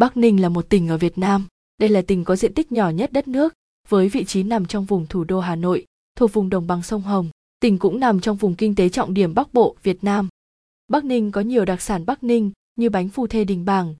[0.00, 1.46] Bắc Ninh là một tỉnh ở Việt Nam.
[1.78, 3.54] Đây là tỉnh có diện tích nhỏ nhất đất nước,
[3.88, 7.02] với vị trí nằm trong vùng thủ đô Hà Nội, thuộc vùng đồng bằng sông
[7.02, 7.30] Hồng.
[7.60, 10.28] Tỉnh cũng nằm trong vùng kinh tế trọng điểm Bắc Bộ, Việt Nam.
[10.88, 13.94] Bắc Ninh có nhiều đặc sản Bắc Ninh như bánh phu thê đình bảng,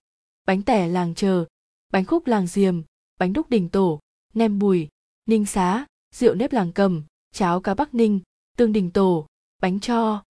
[0.47, 1.45] bánh tẻ làng chờ,
[1.91, 2.81] bánh khúc làng diềm,
[3.19, 3.99] bánh đúc đình tổ,
[4.33, 4.87] nem bùi,
[5.25, 8.19] ninh xá, rượu nếp làng cầm, cháo cá Bắc Ninh,
[8.57, 9.27] tương đình tổ,
[9.61, 10.23] bánh cho,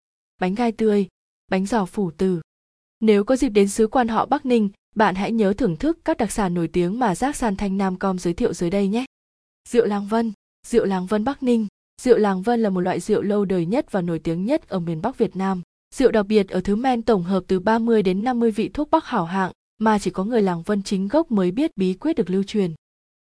[0.41, 1.07] bánh gai tươi,
[1.47, 2.41] bánh giò phủ tử.
[2.99, 4.70] Nếu có dịp đến xứ quan họ Bắc Ninh,
[5.00, 7.95] bạn hãy nhớ thưởng thức các đặc sản nổi tiếng mà Giác San Thanh Nam
[7.95, 9.05] Com giới thiệu dưới đây nhé.
[9.70, 10.34] Rượu Làng Vân,
[10.67, 11.67] rượu Làng Vân Bắc Ninh.
[12.02, 14.80] Rượu Làng Vân là một loại rượu lâu đời nhất và nổi tiếng nhất ở
[14.80, 15.62] miền Bắc Việt Nam.
[15.95, 19.05] Rượu đặc biệt ở thứ men tổng hợp từ 30 đến 50 vị thuốc bắc
[19.05, 22.30] hảo hạng mà chỉ có người Làng Vân chính gốc mới biết bí quyết được
[22.30, 22.73] lưu truyền.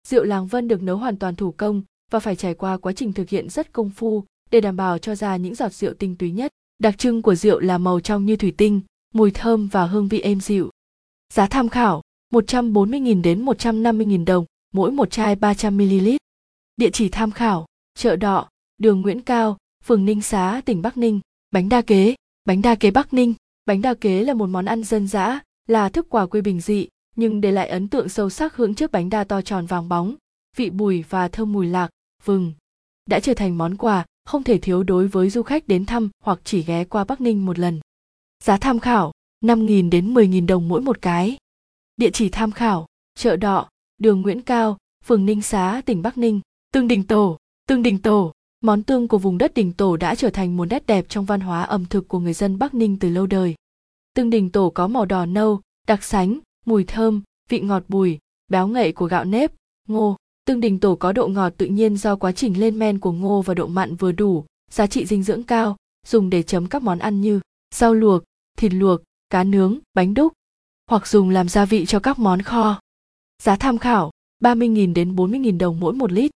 [0.08, 1.82] Rượu Làng Vân được nấu hoàn toàn thủ công
[2.12, 5.16] và phải trải qua quá trình thực hiện rất công phu để đảm bảo cho
[5.16, 6.52] ra những giọt rượu tinh túy nhất.
[6.80, 8.82] Đặc trưng của rượu là màu trong như thủy tinh,
[9.14, 10.70] mùi thơm và hương vị êm dịu.
[11.34, 12.02] Giá tham khảo
[12.34, 16.18] 140.000 đến 150.000 đồng mỗi một chai 300ml.
[16.78, 17.66] Địa chỉ tham khảo,
[17.98, 21.20] chợ đọ, đường Nguyễn Cao, phường Ninh Xá, tỉnh Bắc Ninh.
[21.52, 23.34] Bánh đa kế, bánh đa kế Bắc Ninh.
[23.66, 26.88] Bánh đa kế là một món ăn dân dã, là thức quà quê bình dị,
[27.16, 30.16] nhưng để lại ấn tượng sâu sắc hướng trước bánh đa to tròn vàng bóng,
[30.58, 31.90] vị bùi và thơm mùi lạc,
[32.26, 32.54] vừng.
[33.06, 36.40] Đã trở thành món quà không thể thiếu đối với du khách đến thăm hoặc
[36.44, 37.80] chỉ ghé qua Bắc Ninh một lần.
[38.44, 39.12] Giá tham khảo
[39.46, 41.38] 5.000 đến 10.000 đồng mỗi một cái.
[41.98, 46.42] Địa chỉ tham khảo, chợ đọ, đường Nguyễn Cao, phường Ninh Xá, tỉnh Bắc Ninh.
[46.74, 47.38] Tương Đình Tổ,
[47.68, 50.86] Tương Đình Tổ, món tương của vùng đất Đình Tổ đã trở thành một nét
[50.88, 53.56] đẹp trong văn hóa ẩm thực của người dân Bắc Ninh từ lâu đời.
[54.14, 58.68] Tương Đình Tổ có màu đỏ nâu, đặc sánh, mùi thơm, vị ngọt bùi, béo
[58.68, 59.52] ngậy của gạo nếp,
[59.88, 60.16] ngô.
[60.46, 63.42] Tương Đình Tổ có độ ngọt tự nhiên do quá trình lên men của ngô
[63.42, 65.78] và độ mặn vừa đủ, giá trị dinh dưỡng cao,
[66.08, 67.40] dùng để chấm các món ăn như
[67.76, 68.24] rau luộc,
[68.58, 70.34] thịt luộc, cá nướng, bánh đúc,
[70.88, 72.80] hoặc dùng làm gia vị cho các món kho.
[73.44, 74.12] Giá tham khảo
[74.44, 76.32] 30.000 đến 40.000 đồng mỗi một lít.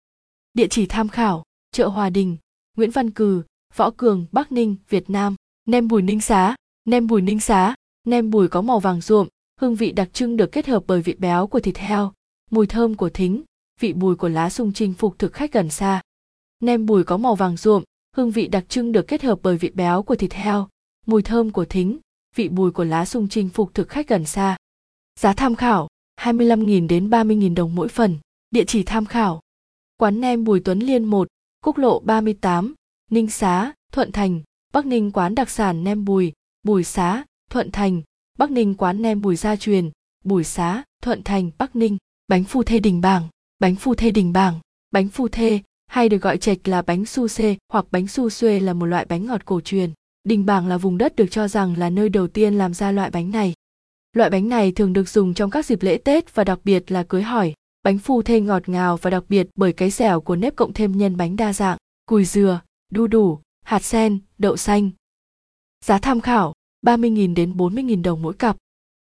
[0.53, 2.37] Địa chỉ tham khảo, chợ Hòa Đình,
[2.77, 3.43] Nguyễn Văn Cừ,
[3.75, 5.35] Võ Cường, Bắc Ninh, Việt Nam.
[5.65, 6.55] Nem bùi ninh xá,
[6.85, 9.27] nem bùi ninh xá, nem bùi có màu vàng ruộm,
[9.61, 12.13] hương vị đặc trưng được kết hợp bởi vị béo của thịt heo,
[12.51, 13.43] mùi thơm của thính,
[13.79, 16.01] vị bùi của lá sung chinh phục thực khách gần xa.
[16.59, 17.83] Nem bùi có màu vàng ruộm,
[18.15, 20.67] hương vị đặc trưng được kết hợp bởi vị béo của thịt heo,
[21.05, 21.99] mùi thơm của thính,
[22.35, 24.57] vị bùi của lá sung chinh phục thực khách gần xa.
[25.19, 25.87] Giá tham khảo
[26.21, 28.17] 25.000 đến 30.000 đồng mỗi phần.
[28.51, 29.41] Địa chỉ tham khảo.
[29.97, 31.27] Quán nem Bùi Tuấn Liên 1,
[31.65, 32.73] Quốc lộ 38,
[33.11, 34.41] Ninh Xá, Thuận Thành,
[34.73, 36.33] Bắc Ninh quán đặc sản nem Bùi,
[36.63, 38.01] Bùi Xá, Thuận Thành,
[38.37, 39.91] Bắc Ninh quán nem Bùi Gia Truyền,
[40.23, 43.29] Bùi Xá, Thuận Thành, Bắc Ninh, bánh phu thê đình bảng,
[43.59, 44.59] bánh phu thê đình bảng,
[44.91, 48.59] bánh phu thê hay được gọi chệch là bánh su xê hoặc bánh su xuê
[48.59, 49.91] là một loại bánh ngọt cổ truyền.
[50.23, 53.09] Đình Bảng là vùng đất được cho rằng là nơi đầu tiên làm ra loại
[53.09, 53.53] bánh này.
[54.13, 57.03] Loại bánh này thường được dùng trong các dịp lễ Tết và đặc biệt là
[57.03, 57.53] cưới hỏi.
[57.83, 60.97] Bánh phu thê ngọt ngào và đặc biệt bởi cái dẻo của nếp cộng thêm
[60.97, 64.91] nhân bánh đa dạng, cùi dừa, đu đủ, hạt sen, đậu xanh.
[65.85, 66.53] Giá tham khảo
[66.85, 68.57] 30.000 đến 40.000 đồng mỗi cặp.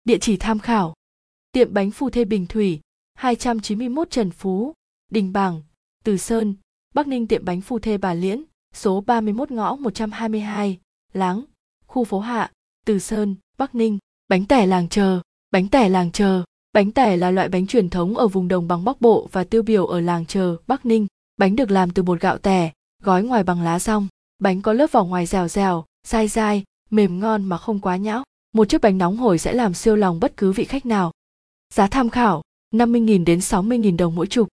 [0.03, 0.93] Địa chỉ tham khảo.
[1.51, 2.79] Tiệm bánh phu thê Bình Thủy,
[3.13, 4.73] 291 Trần Phú,
[5.09, 5.61] Đình Bảng,
[6.03, 6.55] Từ Sơn,
[6.93, 10.79] Bắc Ninh tiệm bánh phu thê Bà Liễn, số 31 ngõ 122,
[11.13, 11.43] Láng,
[11.87, 12.51] khu phố Hạ,
[12.85, 13.97] Từ Sơn, Bắc Ninh
[14.31, 16.43] bánh tẻ làng chờ bánh tẻ làng chờ.
[16.73, 19.63] Bánh tẻ là loại bánh truyền thống ở vùng đồng bằng bắc bộ và tiêu
[19.63, 21.07] biểu ở làng chờ bắc ninh.
[21.37, 22.71] Bánh được làm từ bột gạo tẻ
[23.03, 24.07] gói ngoài bằng lá rong
[24.39, 28.23] bánh có lớp vỏ ngoài dẻo dẻo dai dai mềm ngon mà không quá nhão.
[28.53, 31.11] Một chiếc bánh nóng hổi sẽ làm siêu lòng bất cứ vị khách nào.
[31.73, 32.41] Giá tham khảo
[32.73, 34.47] 50.000 đến 60.000 đồng mỗi chục.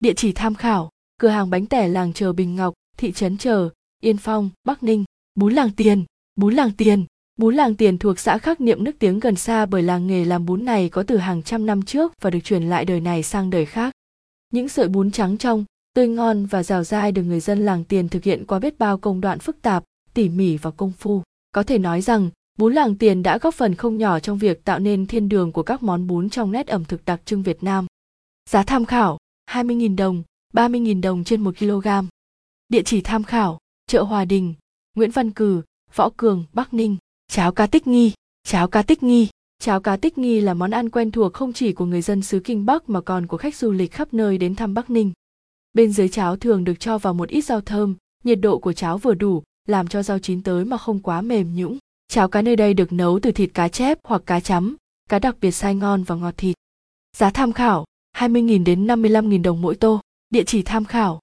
[0.00, 3.68] Địa chỉ tham khảo cửa hàng bánh tẻ làng chờ bình ngọc thị trấn chờ
[4.00, 6.04] yên phong bắc ninh bún làng tiền
[6.36, 7.06] bún làng tiền
[7.36, 10.46] Bún làng tiền thuộc xã khắc niệm nước tiếng gần xa bởi làng nghề làm
[10.46, 13.50] bún này có từ hàng trăm năm trước và được truyền lại đời này sang
[13.50, 13.94] đời khác.
[14.52, 15.64] Những sợi bún trắng trong,
[15.94, 18.98] tươi ngon và rào dai được người dân làng tiền thực hiện qua biết bao
[18.98, 19.84] công đoạn phức tạp,
[20.14, 21.22] tỉ mỉ và công phu.
[21.52, 24.78] Có thể nói rằng, bún làng tiền đã góp phần không nhỏ trong việc tạo
[24.78, 27.86] nên thiên đường của các món bún trong nét ẩm thực đặc trưng Việt Nam.
[28.50, 29.18] Giá tham khảo
[29.50, 30.22] 20.000 đồng,
[30.52, 31.88] 30.000 đồng trên 1 kg.
[32.68, 34.54] Địa chỉ tham khảo, chợ Hòa Đình,
[34.94, 35.62] Nguyễn Văn Cử,
[35.94, 36.96] Võ Cường, Bắc Ninh.
[37.28, 38.12] Cháo cá tích nghi,
[38.42, 39.28] cháo cá tích nghi.
[39.58, 42.40] Cháo cá tích nghi là món ăn quen thuộc không chỉ của người dân xứ
[42.40, 45.12] Kinh Bắc mà còn của khách du lịch khắp nơi đến thăm Bắc Ninh.
[45.72, 47.94] Bên dưới cháo thường được cho vào một ít rau thơm,
[48.24, 51.54] nhiệt độ của cháo vừa đủ, làm cho rau chín tới mà không quá mềm
[51.54, 51.78] nhũn.
[52.08, 54.76] Cháo cá nơi đây được nấu từ thịt cá chép hoặc cá chấm,
[55.08, 56.56] cá đặc biệt sai ngon và ngọt thịt.
[57.16, 57.84] Giá tham khảo
[58.16, 60.00] 20.000 đến 55.000 đồng mỗi tô.
[60.30, 61.20] Địa chỉ tham khảo.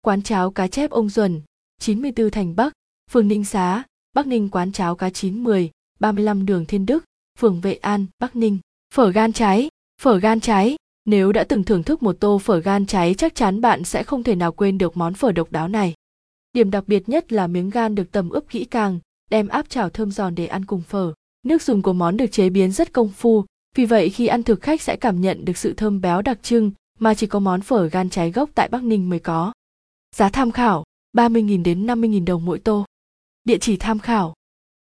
[0.00, 1.40] Quán cháo cá chép ông Duẩn,
[1.80, 2.72] 94 Thành Bắc,
[3.10, 3.82] phường Ninh Xá,
[4.14, 5.70] Bắc Ninh quán cháo cá chín 10,
[6.00, 7.04] 35 đường Thiên Đức,
[7.38, 8.58] phường Vệ An, Bắc Ninh.
[8.94, 9.68] Phở gan cháy,
[10.02, 13.60] Phở gan cháy, nếu đã từng thưởng thức một tô phở gan cháy chắc chắn
[13.60, 15.94] bạn sẽ không thể nào quên được món phở độc đáo này.
[16.52, 18.98] Điểm đặc biệt nhất là miếng gan được tầm ướp kỹ càng,
[19.30, 21.12] đem áp chảo thơm giòn để ăn cùng phở.
[21.46, 23.44] Nước dùng của món được chế biến rất công phu,
[23.76, 26.70] vì vậy khi ăn thực khách sẽ cảm nhận được sự thơm béo đặc trưng
[26.98, 29.52] mà chỉ có món phở gan cháy gốc tại Bắc Ninh mới có.
[30.16, 30.84] Giá tham khảo
[31.16, 32.84] 30.000 đến 50.000 đồng mỗi tô.
[33.48, 34.34] Địa chỉ tham khảo.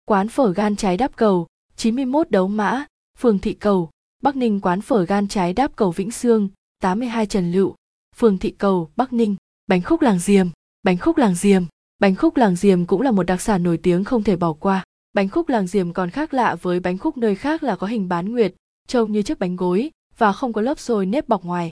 [0.05, 2.85] Quán phở gan trái đáp cầu, 91 Đấu Mã,
[3.19, 3.91] phường Thị Cầu,
[4.23, 6.49] Bắc Ninh quán phở gan trái đáp cầu Vĩnh Sương,
[6.83, 7.75] 82 Trần Lựu,
[8.17, 9.37] phường Thị Cầu, Bắc Ninh.
[9.67, 10.47] Bánh khúc làng diềm,
[10.83, 11.63] bánh khúc làng diềm.
[11.99, 14.85] Bánh khúc làng diềm cũng là một đặc sản nổi tiếng không thể bỏ qua.
[15.13, 18.09] Bánh khúc làng diềm còn khác lạ với bánh khúc nơi khác là có hình
[18.09, 18.55] bán nguyệt,
[18.89, 21.71] trông như chiếc bánh gối và không có lớp xôi nếp bọc ngoài.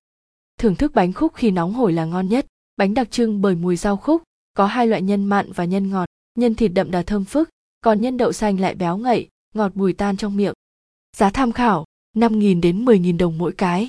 [0.59, 2.47] Thưởng thức bánh khúc khi nóng hổi là ngon nhất.
[2.77, 4.23] Bánh đặc trưng bởi mùi rau khúc,
[4.55, 6.09] có hai loại nhân mặn và nhân ngọt.
[6.35, 7.49] Nhân thịt đậm đà thơm phức,
[7.81, 10.55] còn nhân đậu xanh lại béo ngậy, ngọt bùi tan trong miệng.
[11.17, 11.85] Giá tham khảo
[12.17, 13.89] 5.000 đến 10.000 đồng mỗi cái.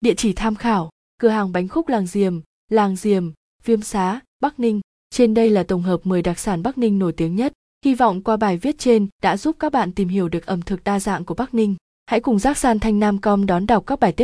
[0.00, 3.32] Địa chỉ tham khảo, cửa hàng bánh khúc làng Diềm, làng Diềm,
[3.64, 4.80] Viêm Xá, Bắc Ninh.
[5.10, 7.52] Trên đây là tổng hợp 10 đặc sản Bắc Ninh nổi tiếng nhất.
[7.84, 10.84] Hy vọng qua bài viết trên đã giúp các bạn tìm hiểu được ẩm thực
[10.84, 11.76] đa dạng của Bắc Ninh.
[12.06, 14.20] Hãy cùng Giác San Thanh Nam Com đón đọc các bài tiếp